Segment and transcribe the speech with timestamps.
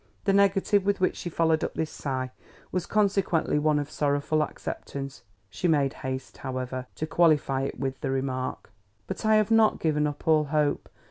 [0.23, 2.31] The negative with which she followed up this sigh
[2.71, 5.21] was consequently one of sorrowful acceptance.
[5.51, 8.71] She made haste, however, to qualify it with the remark:
[9.05, 10.89] "But I have not given up all hope.